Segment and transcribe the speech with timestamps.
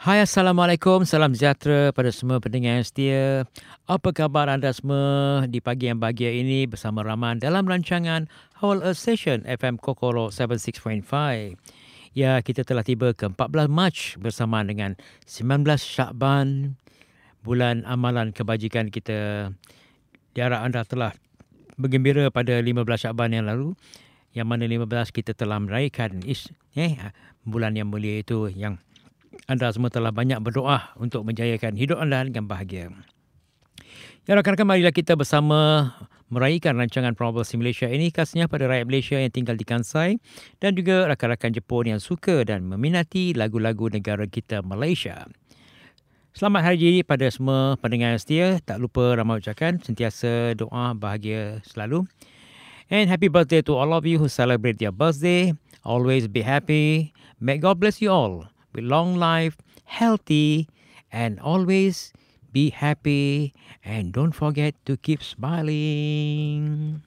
[0.00, 3.44] Hai Assalamualaikum, salam sejahtera pada semua pendengar yang setia.
[3.84, 8.24] Apa khabar anda semua di pagi yang bahagia ini bersama Rahman dalam rancangan
[8.64, 11.04] Whole Earth Session FM Kokoro 76.5.
[12.16, 14.96] Ya, kita telah tiba ke 14 Mac bersama dengan
[15.28, 16.80] 19 Syakban,
[17.44, 19.52] bulan amalan kebajikan kita.
[20.32, 21.12] Diharap anda telah
[21.76, 23.76] bergembira pada 15 Syakban yang lalu
[24.32, 26.96] yang mana 15 kita telah meraihkan is, eh,
[27.44, 28.80] bulan yang mulia itu yang
[29.50, 32.94] anda semua telah banyak berdoa untuk menjayakan hidup anda dengan bahagia.
[34.30, 35.90] Ya rakan-rakan marilah kita bersama
[36.30, 40.22] meraihkan rancangan Probable Simulation ini khasnya pada rakyat Malaysia yang tinggal di Kansai
[40.62, 45.26] dan juga rakan-rakan Jepun yang suka dan meminati lagu-lagu negara kita Malaysia.
[46.30, 48.46] Selamat hari pada semua pendengar yang setia.
[48.62, 52.06] Tak lupa ramai ucapkan sentiasa doa bahagia selalu.
[52.86, 55.58] And happy birthday to all of you who celebrate your birthday.
[55.82, 57.10] Always be happy.
[57.42, 60.68] May God bless you all with long life, healthy,
[61.12, 62.12] and always
[62.52, 63.54] be happy.
[63.84, 67.02] And don't forget to keep smiling.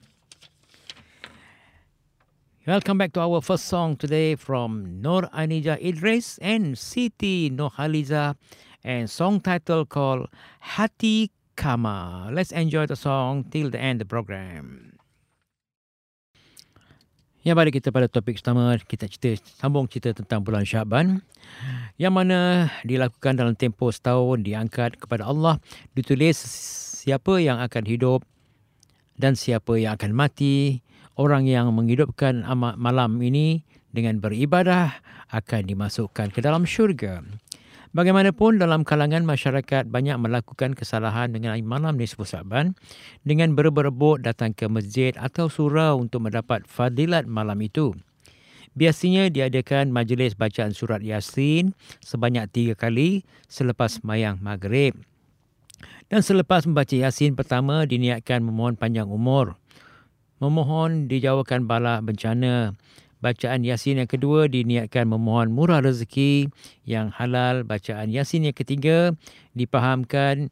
[2.66, 8.36] Welcome back to our first song today from Nor Anija Idris and Siti Nohaliza,
[8.86, 10.30] and song title called
[10.62, 12.30] Hati Kama.
[12.32, 14.93] Let's enjoy the song till the end of the program.
[17.44, 21.20] Yang balik kita pada topik pertama, kita cerita, sambung cerita tentang bulan Syaban.
[22.00, 22.40] Yang mana
[22.88, 25.60] dilakukan dalam tempoh setahun, diangkat kepada Allah.
[25.92, 26.40] Ditulis
[27.04, 28.24] siapa yang akan hidup
[29.20, 30.80] dan siapa yang akan mati.
[31.20, 32.48] Orang yang menghidupkan
[32.80, 37.20] malam ini dengan beribadah akan dimasukkan ke dalam syurga.
[37.94, 42.74] Bagaimanapun dalam kalangan masyarakat banyak melakukan kesalahan dengan malam nisfu Sa'ban
[43.22, 47.94] dengan berebut datang ke masjid atau surau untuk mendapat fadilat malam itu.
[48.74, 54.98] Biasanya diadakan majlis bacaan surat Yasin sebanyak tiga kali selepas mayang maghrib.
[56.10, 59.54] Dan selepas membaca Yasin pertama diniatkan memohon panjang umur.
[60.42, 62.74] Memohon dijauhkan bala bencana
[63.24, 66.52] bacaan Yasin yang kedua diniatkan memohon murah rezeki
[66.84, 67.64] yang halal.
[67.64, 69.16] Bacaan Yasin yang ketiga
[69.56, 70.52] dipahamkan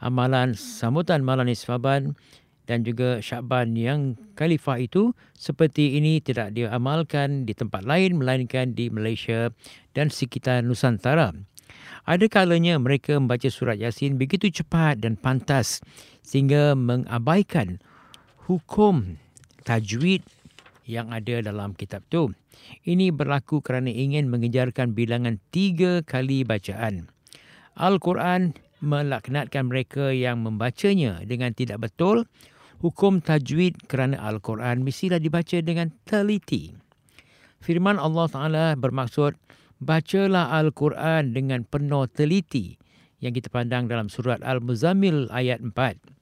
[0.00, 2.16] amalan sambutan malam nisfaban
[2.66, 8.88] dan juga Syaban yang khalifah itu seperti ini tidak diamalkan di tempat lain melainkan di
[8.88, 9.52] Malaysia
[9.94, 11.36] dan sekitar Nusantara.
[12.06, 15.82] Ada kalanya mereka membaca surat Yasin begitu cepat dan pantas
[16.22, 17.78] sehingga mengabaikan
[18.46, 19.18] hukum
[19.66, 20.22] tajwid
[20.86, 22.32] yang ada dalam kitab itu.
[22.86, 27.10] Ini berlaku kerana ingin mengejarkan bilangan tiga kali bacaan.
[27.76, 32.24] Al-Quran melaknatkan mereka yang membacanya dengan tidak betul.
[32.80, 36.76] Hukum tajwid kerana Al-Quran mestilah dibaca dengan teliti.
[37.60, 39.34] Firman Allah Ta'ala bermaksud,
[39.80, 42.76] bacalah Al-Quran dengan penuh teliti
[43.20, 46.15] yang kita pandang dalam surat Al-Muzammil ayat 4.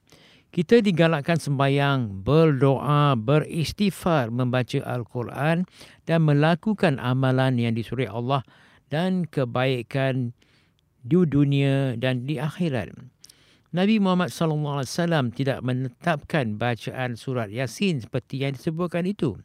[0.55, 5.67] Kita digalakkan sembahyang, berdoa, beristighfar, membaca Al-Quran
[6.07, 8.39] dan melakukan amalan yang disuruh Allah
[8.87, 10.31] dan kebaikan
[11.03, 12.95] di dunia dan di akhirat.
[13.75, 19.35] Nabi Muhammad wasallam tidak menetapkan bacaan surat Yasin seperti yang disebutkan itu.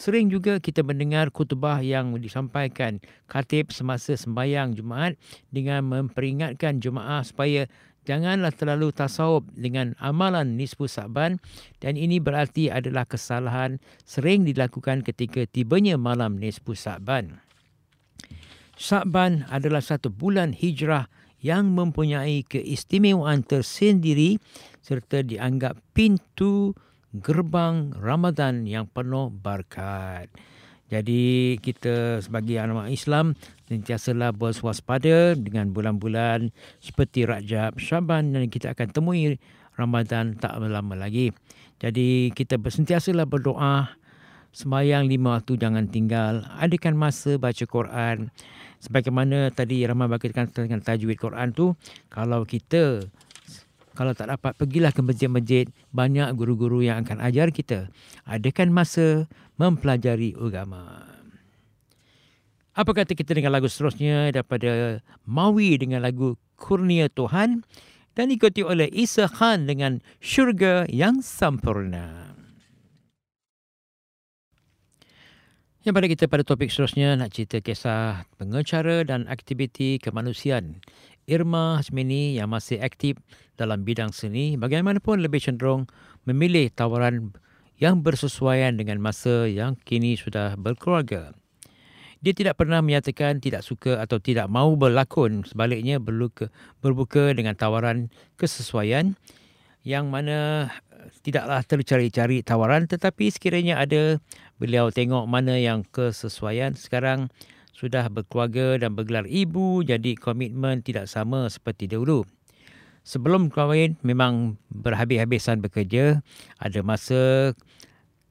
[0.00, 5.20] Sering juga kita mendengar kutubah yang disampaikan khatib semasa sembahyang Jumaat
[5.52, 7.68] dengan memperingatkan jemaah supaya
[8.08, 11.36] Janganlah terlalu tasawuf dengan amalan nisfu Sa'ban
[11.84, 13.76] dan ini berarti adalah kesalahan
[14.08, 17.44] sering dilakukan ketika tibanya malam nisfu Sa'ban.
[18.80, 21.12] Sa'ban adalah satu bulan hijrah
[21.44, 24.40] yang mempunyai keistimewaan tersendiri
[24.80, 26.72] serta dianggap pintu
[27.12, 30.32] gerbang Ramadan yang penuh berkat.
[30.90, 33.38] Jadi kita sebagai anak Islam
[33.70, 36.50] sentiasalah berwaspada dengan bulan-bulan
[36.82, 39.38] seperti Rajab, Syaban dan kita akan temui
[39.78, 41.30] Ramadan tak lama lagi.
[41.78, 43.94] Jadi kita bersentiasalah berdoa
[44.50, 46.42] semayang lima waktu jangan tinggal.
[46.58, 48.34] Adakan masa baca Quran.
[48.82, 51.76] Sebagaimana tadi Rahman bagikan dengan tajwid Quran tu,
[52.10, 53.04] kalau kita
[54.00, 55.68] kalau tak dapat pergilah ke masjid-masjid.
[55.92, 57.92] Banyak guru-guru yang akan ajar kita.
[58.24, 59.28] Adakan masa
[59.60, 61.04] mempelajari agama.
[62.72, 67.60] Apa kata kita dengan lagu seterusnya daripada Mawi dengan lagu Kurnia Tuhan
[68.16, 72.32] dan ikuti oleh Isa Khan dengan Syurga yang Sempurna.
[75.80, 80.80] Yang pada kita pada topik seterusnya nak cerita kisah pengacara dan aktiviti kemanusiaan
[81.30, 83.14] Irma Hasmini yang masih aktif
[83.54, 85.86] dalam bidang seni bagaimanapun lebih cenderung
[86.26, 87.30] memilih tawaran
[87.78, 91.32] yang bersesuaian dengan masa yang kini sudah berkeluarga.
[92.20, 95.40] Dia tidak pernah menyatakan tidak suka atau tidak mahu berlakon.
[95.48, 96.52] Sebaliknya berluka,
[96.84, 99.16] berbuka dengan tawaran kesesuaian
[99.80, 100.68] yang mana
[101.24, 104.20] tidaklah tercari-cari tawaran tetapi sekiranya ada
[104.60, 107.32] beliau tengok mana yang kesesuaian sekarang
[107.74, 112.26] sudah berkeluarga dan bergelar ibu jadi komitmen tidak sama seperti dahulu.
[113.00, 116.20] Sebelum kahwin memang berhabis-habisan bekerja,
[116.60, 117.52] ada masa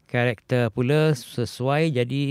[0.05, 2.21] karakter pula sesuai jadi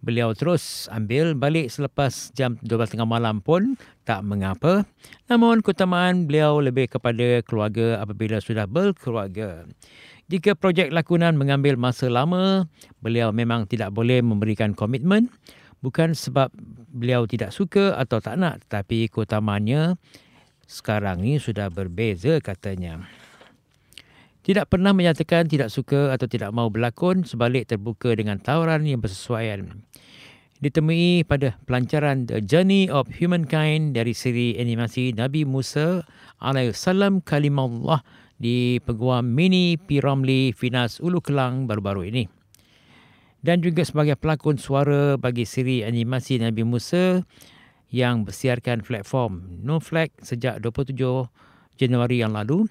[0.00, 3.76] beliau terus ambil balik selepas jam 12.30 malam pun
[4.08, 4.88] tak mengapa.
[5.28, 9.68] Namun keutamaan beliau lebih kepada keluarga apabila sudah berkeluarga.
[10.30, 12.64] Jika projek lakonan mengambil masa lama,
[13.02, 15.26] beliau memang tidak boleh memberikan komitmen
[15.80, 16.52] bukan sebab
[16.92, 19.96] beliau tidak suka atau tak nak tetapi keutamanya
[20.70, 23.02] sekarang ni sudah berbeza katanya.
[24.40, 29.84] Tidak pernah menyatakan tidak suka atau tidak mahu berlakon sebalik terbuka dengan tawaran yang bersesuaian.
[30.60, 36.04] Ditemui pada pelancaran The Journey of Humankind dari siri animasi Nabi Musa
[36.40, 38.04] alaihissalam kalimullah
[38.36, 42.39] di Peguam Mini Piramli Finas Ulu Kelang baru-baru ini
[43.40, 47.24] dan juga sebagai pelakon suara bagi siri animasi Nabi Musa
[47.90, 50.96] yang bersiarkan platform No Flag sejak 27
[51.80, 52.68] Januari yang lalu.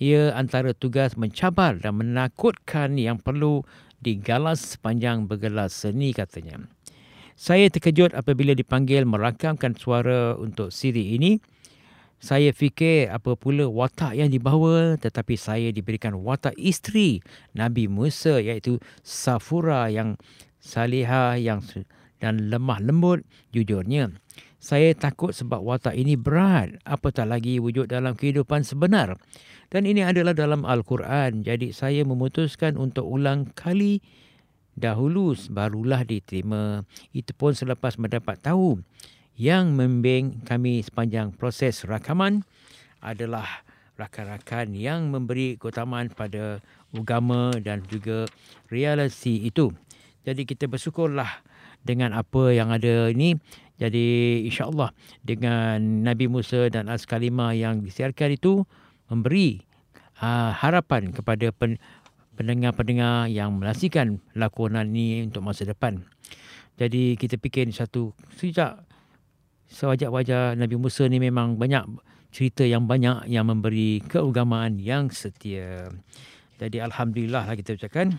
[0.00, 3.62] Ia antara tugas mencabar dan menakutkan yang perlu
[4.00, 6.64] digalas sepanjang bergelar seni katanya.
[7.36, 11.40] Saya terkejut apabila dipanggil merakamkan suara untuk siri ini
[12.20, 17.24] saya fikir apa pula watak yang dibawa tetapi saya diberikan watak isteri
[17.56, 20.20] Nabi Musa iaitu Safura yang
[20.60, 21.64] salihah yang
[22.20, 23.24] dan lemah lembut
[23.56, 24.12] jujurnya.
[24.60, 29.16] Saya takut sebab watak ini berat apatah lagi wujud dalam kehidupan sebenar.
[29.72, 31.40] Dan ini adalah dalam Al-Quran.
[31.40, 34.04] Jadi saya memutuskan untuk ulang kali
[34.76, 36.84] dahulu barulah diterima.
[37.16, 38.84] Itu pun selepas mendapat tahu
[39.36, 42.42] yang membimbing kami sepanjang proses rakaman
[43.00, 43.64] adalah
[44.00, 46.64] rakan-rakan yang memberi keutamaan pada
[46.96, 48.24] agama dan juga
[48.72, 49.70] realiti itu.
[50.24, 51.44] Jadi kita bersyukurlah
[51.84, 53.36] dengan apa yang ada ini.
[53.80, 54.92] Jadi insyaAllah
[55.24, 58.68] dengan Nabi Musa dan As-Kalimah yang disiarkan itu
[59.08, 59.64] memberi
[60.20, 61.80] uh, harapan kepada pen,
[62.36, 66.04] pendengar-pendengar yang menasikan lakonan ini untuk masa depan.
[66.76, 68.84] Jadi kita fikir satu sejak
[69.70, 71.86] sewajah-wajah Nabi Musa ni memang banyak
[72.30, 75.90] cerita yang banyak yang memberi keagamaan yang setia.
[76.58, 78.18] Jadi Alhamdulillah lah kita ucapkan.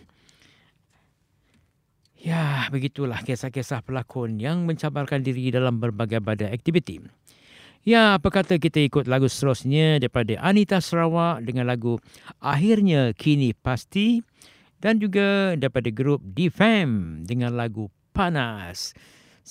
[2.21, 7.01] Ya, begitulah kisah-kisah pelakon yang mencabarkan diri dalam berbagai badai aktiviti.
[7.81, 11.98] Ya, apa kata kita ikut lagu seterusnya daripada Anita Sarawak dengan lagu
[12.38, 14.21] Akhirnya Kini Pasti
[14.77, 18.94] dan juga daripada grup Defam dengan lagu Panas.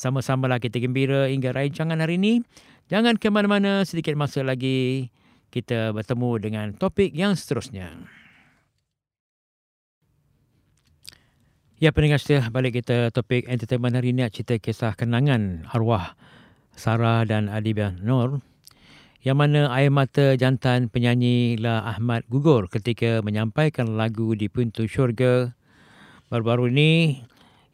[0.00, 2.40] Sama-samalah kita gembira hingga rancangan hari ini.
[2.88, 5.12] Jangan ke mana-mana sedikit masa lagi
[5.52, 7.92] kita bertemu dengan topik yang seterusnya.
[11.76, 16.16] Ya pendengar setia balik kita topik entertainment hari ini cerita kisah kenangan arwah
[16.72, 18.40] Sarah dan Adibah Nur
[19.20, 25.52] yang mana air mata jantan penyanyi La Ahmad gugur ketika menyampaikan lagu di pintu syurga
[26.32, 26.90] baru-baru ini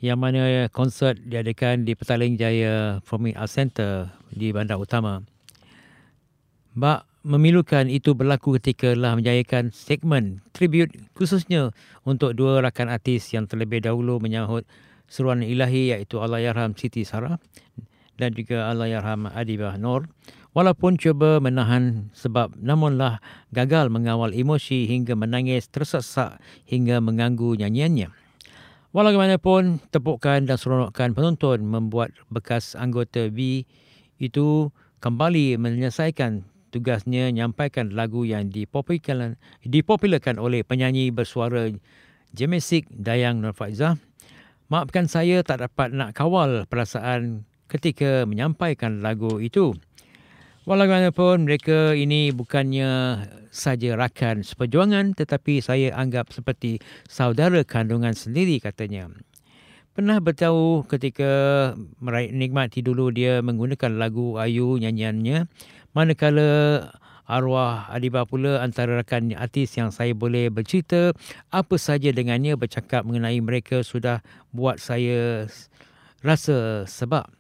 [0.01, 5.25] yang mana konsert diadakan di Petaling Jaya Performing Arts Center di Bandar Utama.
[6.77, 11.73] Bak memilukan itu berlaku ketika telah menjayakan segmen tribute khususnya
[12.05, 14.69] untuk dua rakan artis yang terlebih dahulu menyahut
[15.09, 17.41] seruan ilahi iaitu Allahyarham Siti Sarah
[18.21, 20.13] dan juga Allahyarham Adibah Nur.
[20.57, 23.21] Walaupun cuba menahan sebab namunlah
[23.53, 28.26] gagal mengawal emosi hingga menangis tersesak hingga mengganggu nyanyiannya.
[28.97, 33.69] Walaupun tepukan dan seronokkan penonton membuat bekas anggota B
[34.17, 34.73] itu
[35.05, 39.37] kembali menyelesaikan tugasnya menyampaikan lagu yang dipopularkan,
[39.69, 41.77] dipopularkan oleh penyanyi bersuara
[42.33, 44.01] Jemesik Dayang Nur Faizah.
[44.73, 49.77] Maafkan saya tak dapat nak kawal perasaan ketika menyampaikan lagu itu.
[50.67, 53.23] Walaupun mereka ini bukannya
[53.55, 59.07] saja rakan seperjuangan tetapi saya anggap seperti saudara kandungan sendiri katanya.
[59.95, 61.71] Pernah bertahu ketika
[62.03, 65.47] meraih nikmati dulu dia menggunakan lagu Ayu nyanyiannya
[65.95, 66.91] manakala
[67.31, 71.15] arwah Adibah pula antara rakan artis yang saya boleh bercerita
[71.55, 74.19] apa saja dengannya bercakap mengenai mereka sudah
[74.51, 75.47] buat saya
[76.27, 77.31] rasa sebab.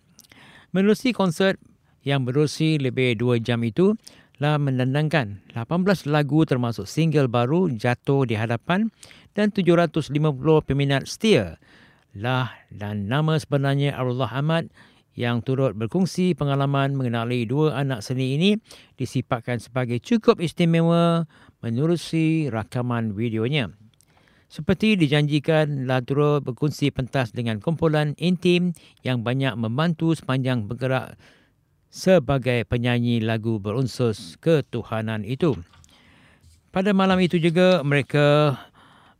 [0.70, 1.58] Menerusi konsert
[2.06, 3.98] yang berusi lebih 2 jam itu
[4.38, 8.94] telah mendandangkan 18 lagu termasuk single baru jatuh di hadapan
[9.34, 10.14] dan 750
[10.62, 11.58] peminat setia
[12.14, 14.70] lah dan nama sebenarnya Arullah Ahmad
[15.16, 18.60] yang turut berkongsi pengalaman mengenali dua anak seni ini
[19.00, 21.24] disifatkan sebagai cukup istimewa
[21.64, 23.72] menerusi rakaman videonya.
[24.46, 31.18] Seperti dijanjikan, turut berkongsi pentas dengan kumpulan intim yang banyak membantu sepanjang bergerak
[31.90, 34.12] sebagai penyanyi lagu berunsur
[34.42, 35.56] ketuhanan itu.
[36.74, 38.58] Pada malam itu juga mereka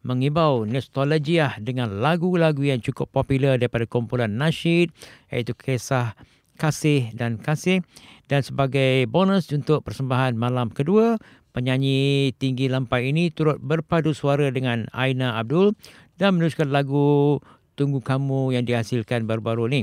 [0.07, 4.95] mengibau nostalgia dengan lagu-lagu yang cukup popular daripada kumpulan nasyid
[5.35, 6.15] iaitu kisah
[6.57, 7.83] kasih dan kasih
[8.31, 11.19] dan sebagai bonus untuk persembahan malam kedua
[11.57, 15.75] penyanyi tinggi lampai ini turut berpadu suara dengan Aina Abdul
[16.17, 17.41] dan meneruskan lagu
[17.77, 19.81] Tunggu Kamu yang dihasilkan baru-baru ini.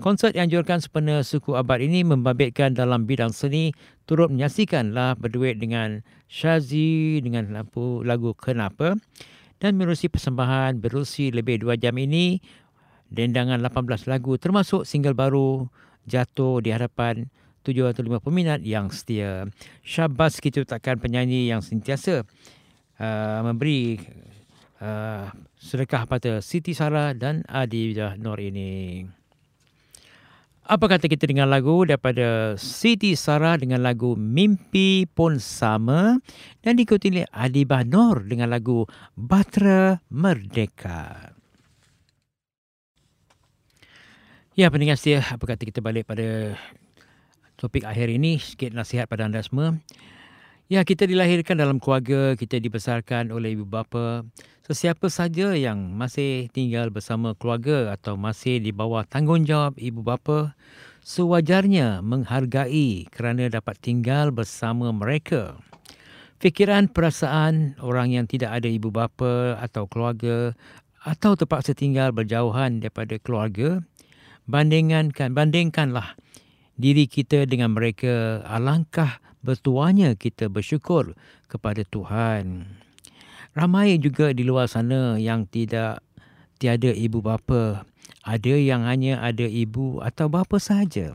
[0.00, 3.76] Konsert yang dianjurkan sepenuh suku abad ini membabitkan dalam bidang seni
[4.08, 8.96] turut menyaksikanlah berduet dengan Shazi dengan lagu, lagu Kenapa
[9.60, 12.40] dan menerusi persembahan berusi lebih dua jam ini
[13.12, 15.68] dendangan 18 lagu termasuk single baru
[16.08, 17.28] jatuh di hadapan
[17.64, 19.48] 750 peminat yang setia.
[19.84, 22.24] Syabas kita takkan penyanyi yang sentiasa
[23.00, 24.00] uh, memberi
[24.80, 25.28] uh,
[25.60, 29.23] sedekah pada Siti Sarah dan Adi Nur ini.
[30.64, 36.16] Apa kata kita dengan lagu daripada Siti Sarah dengan lagu Mimpi Pun Sama
[36.64, 41.36] dan diikuti oleh Adibah Nur dengan lagu Batra Merdeka.
[44.56, 46.56] Ya, pendengar setia, apa kata kita balik pada
[47.60, 49.76] topik akhir ini, sikit nasihat pada anda semua.
[50.64, 54.24] Ya, kita dilahirkan dalam keluarga, kita dibesarkan oleh ibu bapa.
[54.64, 60.56] Sesiapa saja yang masih tinggal bersama keluarga atau masih di bawah tanggungjawab ibu bapa,
[61.04, 65.60] sewajarnya menghargai kerana dapat tinggal bersama mereka.
[66.40, 70.56] Fikiran perasaan orang yang tidak ada ibu bapa atau keluarga
[71.04, 73.84] atau terpaksa tinggal berjauhan daripada keluarga,
[74.48, 76.16] bandingkan bandingkanlah
[76.80, 81.12] diri kita dengan mereka alangkah bertuanya kita bersyukur
[81.52, 82.64] kepada Tuhan.
[83.52, 86.00] Ramai juga di luar sana yang tidak
[86.56, 87.84] tiada ibu bapa.
[88.24, 91.12] Ada yang hanya ada ibu atau bapa sahaja.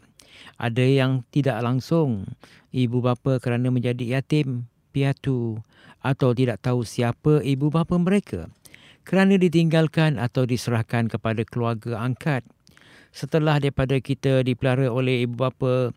[0.62, 2.30] Ada yang tidak langsung
[2.70, 5.60] ibu bapa kerana menjadi yatim, piatu
[6.06, 8.48] atau tidak tahu siapa ibu bapa mereka
[9.04, 12.46] kerana ditinggalkan atau diserahkan kepada keluarga angkat.
[13.10, 15.90] Setelah daripada kita dipelihara oleh ibu bapa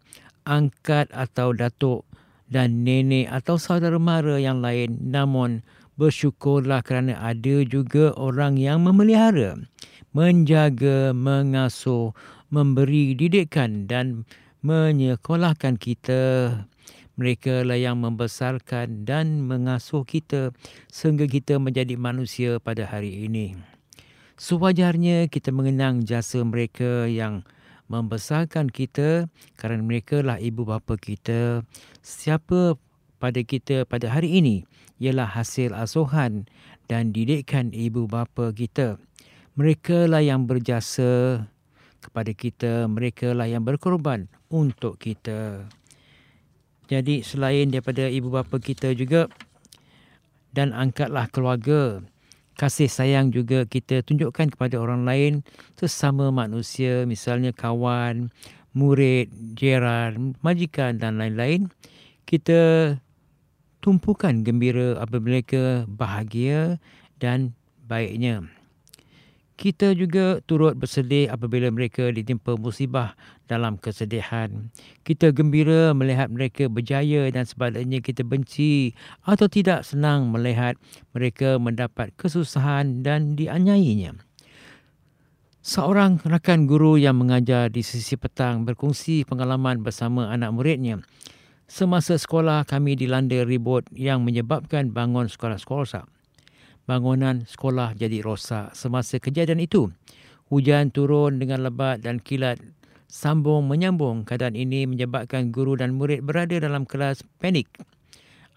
[0.48, 2.08] angkat atau datuk
[2.52, 5.00] dan nenek atau saudara mara yang lain.
[5.00, 5.64] Namun
[5.96, 9.56] bersyukurlah kerana ada juga orang yang memelihara,
[10.12, 12.12] menjaga, mengasuh,
[12.52, 14.28] memberi didikan dan
[14.60, 16.22] menyekolahkan kita.
[17.12, 20.56] Mereka lah yang membesarkan dan mengasuh kita
[20.88, 23.52] sehingga kita menjadi manusia pada hari ini.
[24.40, 27.44] Sewajarnya kita mengenang jasa mereka yang
[27.90, 29.26] membesarkan kita
[29.58, 31.66] kerana mereka lah ibu bapa kita.
[32.02, 32.78] Siapa
[33.22, 34.66] pada kita pada hari ini
[34.98, 36.46] ialah hasil asuhan
[36.86, 38.98] dan didikan ibu bapa kita.
[39.54, 41.44] Mereka lah yang berjasa
[42.02, 42.90] kepada kita.
[42.90, 45.66] Mereka lah yang berkorban untuk kita.
[46.90, 49.30] Jadi selain daripada ibu bapa kita juga
[50.52, 52.04] dan angkatlah keluarga
[52.62, 55.32] kasih sayang juga kita tunjukkan kepada orang lain
[55.74, 58.30] sesama manusia misalnya kawan,
[58.70, 59.26] murid,
[59.58, 61.66] jiran, majikan dan lain-lain
[62.22, 62.94] kita
[63.82, 66.78] tumpukan gembira apabila mereka bahagia
[67.18, 67.50] dan
[67.90, 68.46] baiknya.
[69.52, 73.12] Kita juga turut bersedih apabila mereka ditimpa musibah
[73.46, 74.72] dalam kesedihan.
[75.04, 80.80] Kita gembira melihat mereka berjaya dan sebaliknya kita benci atau tidak senang melihat
[81.12, 84.16] mereka mendapat kesusahan dan dianyainya.
[85.62, 90.98] Seorang rakan guru yang mengajar di sisi petang berkongsi pengalaman bersama anak muridnya.
[91.70, 96.11] Semasa sekolah kami dilanda ribut yang menyebabkan bangun sekolah-sekolah
[96.86, 98.74] bangunan sekolah jadi rosak.
[98.74, 99.90] Semasa kejadian itu,
[100.50, 102.58] hujan turun dengan lebat dan kilat
[103.12, 104.24] sambung menyambung.
[104.24, 107.68] Keadaan ini menyebabkan guru dan murid berada dalam kelas panik.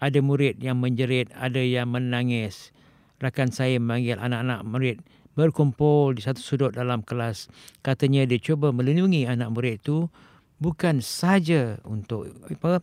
[0.00, 2.72] Ada murid yang menjerit, ada yang menangis.
[3.20, 5.00] Rakan saya memanggil anak-anak murid
[5.36, 7.52] berkumpul di satu sudut dalam kelas.
[7.84, 10.08] Katanya dia cuba melindungi anak murid itu
[10.56, 12.80] bukan saja untuk apa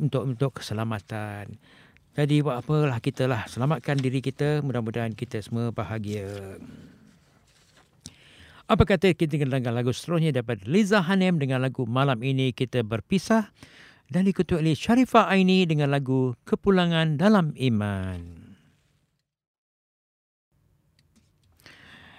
[0.00, 1.60] untuk untuk keselamatan.
[2.20, 6.60] Jadi buat apalah kita lah selamatkan diri kita mudah-mudahan kita semua bahagia.
[8.68, 13.48] Apa kata kita dengar lagu seterusnya daripada Liza Hanem dengan lagu Malam Ini Kita Berpisah
[14.12, 18.52] dan diikuti oleh Sharifah Aini dengan lagu Kepulangan Dalam Iman.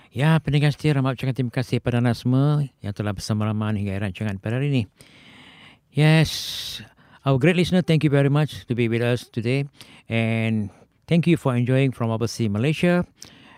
[0.10, 4.02] Ya, pendengar setia ramai ucapkan terima kasih pada anda semua yang telah bersama Rahman hingga
[4.02, 4.84] rancangan pada hari ini.
[5.94, 6.82] Yes,
[7.26, 9.66] our great listener, thank you very much to be with us today.
[10.10, 10.70] And
[11.08, 13.06] thank you for enjoying from overseas Malaysia.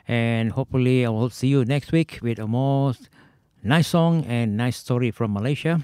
[0.08, 2.94] And hopefully I will see you next week with a more
[3.64, 5.80] nice song and nice story from Malaysia.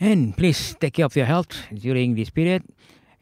[0.00, 2.64] And please take care of your health during this period.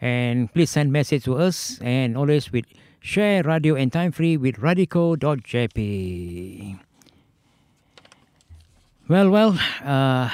[0.00, 2.64] And please send message to us and always with
[3.00, 5.78] share radio and time free with radico.jp.
[9.08, 10.30] Well, well, uh,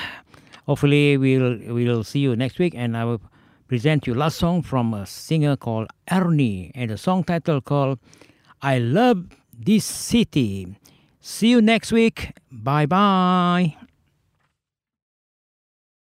[0.67, 3.21] hopefully we'll we'll see you next week, and I will
[3.69, 7.99] present you last song from a singer called Ernie, and the song title called
[8.63, 10.77] "I Love This City."
[11.21, 12.33] See you next week.
[12.53, 13.77] Bye bye.